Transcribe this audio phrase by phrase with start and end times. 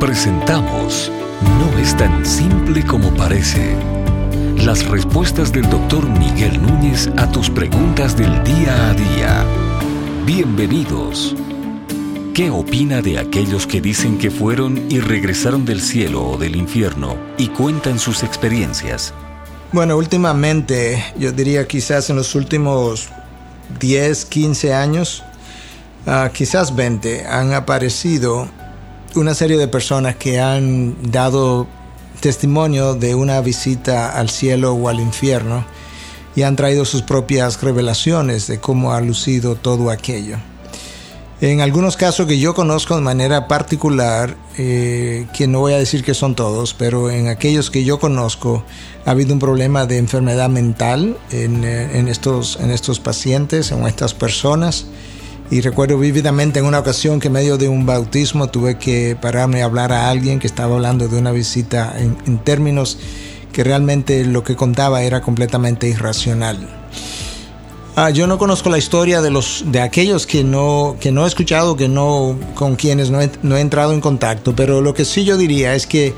[0.00, 1.10] Presentamos
[1.58, 3.74] No es tan simple como parece.
[4.58, 9.44] Las respuestas del doctor Miguel Núñez a tus preguntas del día a día.
[10.26, 11.34] Bienvenidos.
[12.34, 17.16] ¿Qué opina de aquellos que dicen que fueron y regresaron del cielo o del infierno
[17.38, 19.14] y cuentan sus experiencias?
[19.72, 23.08] Bueno, últimamente, yo diría quizás en los últimos
[23.80, 25.24] 10, 15 años,
[26.06, 28.46] uh, quizás 20, han aparecido
[29.16, 31.66] una serie de personas que han dado
[32.20, 35.64] testimonio de una visita al cielo o al infierno
[36.34, 40.36] y han traído sus propias revelaciones de cómo ha lucido todo aquello.
[41.40, 46.02] En algunos casos que yo conozco de manera particular, eh, que no voy a decir
[46.02, 48.64] que son todos, pero en aquellos que yo conozco
[49.04, 53.86] ha habido un problema de enfermedad mental en, eh, en, estos, en estos pacientes, en
[53.86, 54.86] estas personas.
[55.50, 59.62] Y recuerdo vívidamente en una ocasión que en medio de un bautismo tuve que pararme
[59.62, 62.98] a hablar a alguien que estaba hablando de una visita en, en términos
[63.52, 66.58] que realmente lo que contaba era completamente irracional.
[67.98, 71.28] Ah, yo no conozco la historia de los de aquellos que no que no he
[71.28, 75.06] escuchado, que no con quienes no he, no he entrado en contacto, pero lo que
[75.06, 76.14] sí yo diría es que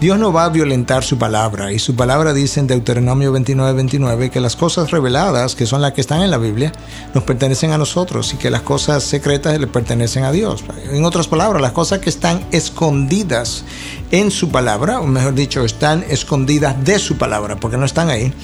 [0.00, 4.30] Dios no va a violentar su palabra y su palabra dice en Deuteronomio 29, 29
[4.30, 6.70] que las cosas reveladas, que son las que están en la Biblia,
[7.14, 10.64] nos pertenecen a nosotros y que las cosas secretas le pertenecen a Dios.
[10.92, 13.64] En otras palabras, las cosas que están escondidas
[14.10, 18.34] en su palabra, o mejor dicho, están escondidas de su palabra, porque no están ahí,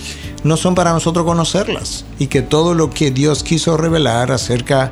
[0.45, 4.91] no son para nosotros conocerlas y que todo lo que Dios quiso revelar acerca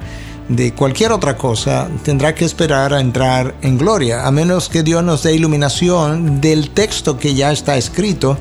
[0.49, 5.03] de cualquier otra cosa tendrá que esperar a entrar en gloria, a menos que Dios
[5.05, 8.37] nos dé iluminación del texto que ya está escrito,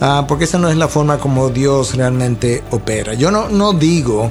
[0.00, 3.14] uh, porque esa no es la forma como Dios realmente opera.
[3.14, 4.30] Yo no, no digo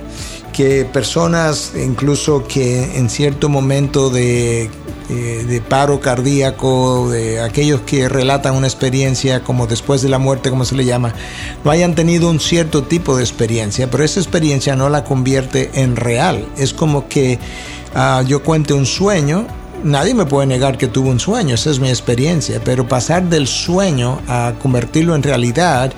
[0.53, 4.69] que personas, incluso que en cierto momento de
[5.11, 10.49] eh, de paro cardíaco, de aquellos que relatan una experiencia como después de la muerte,
[10.49, 11.13] como se le llama,
[11.65, 15.97] no hayan tenido un cierto tipo de experiencia, pero esa experiencia no la convierte en
[15.97, 16.47] real.
[16.55, 17.39] Es como que
[17.93, 19.47] uh, yo cuente un sueño,
[19.83, 23.47] nadie me puede negar que tuve un sueño, esa es mi experiencia, pero pasar del
[23.47, 25.91] sueño a convertirlo en realidad,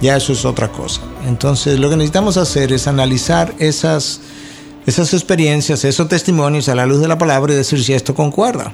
[0.00, 1.00] ya eso es otra cosa.
[1.26, 4.20] Entonces lo que necesitamos hacer es analizar esas
[4.86, 8.72] esas experiencias, esos testimonios a la luz de la palabra y decir si esto concuerda.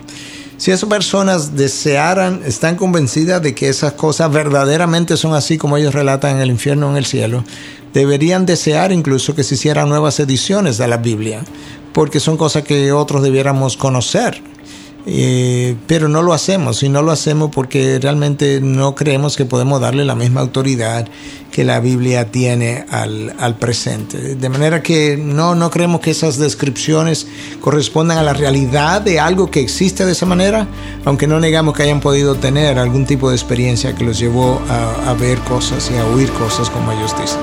[0.57, 5.95] Si esas personas desearan, están convencidas de que esas cosas verdaderamente son así como ellos
[5.95, 7.45] relatan en el infierno o en el cielo,
[7.93, 11.43] deberían desear incluso que se hicieran nuevas ediciones de la Biblia,
[11.93, 14.43] porque son cosas que otros debiéramos conocer.
[15.09, 19.81] Eh, pero no lo hacemos y no lo hacemos porque realmente no creemos que podemos
[19.81, 21.07] darle la misma autoridad
[21.53, 24.35] que la Biblia tiene al, al, presente.
[24.35, 27.29] De manera que no, no creemos que esas descripciones
[27.61, 30.67] correspondan a la realidad de algo que existe de esa manera,
[31.05, 35.11] aunque no negamos que hayan podido tener algún tipo de experiencia que los llevó a,
[35.11, 37.39] a ver cosas y a oír cosas como ellos dicen.